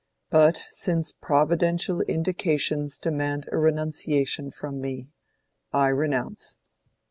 [0.31, 5.11] But since providential indications demand a renunciation from me,
[5.71, 6.57] I renounce."